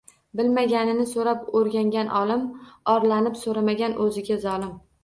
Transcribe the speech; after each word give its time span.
Bilmaganni 0.37 1.05
so'rab 1.11 1.45
o'rgangan 1.61 2.09
olim, 2.23 2.43
orlanib 2.97 3.41
so'ramagan 3.47 3.97
o'ziga 4.09 4.45
zolim. 4.51 4.79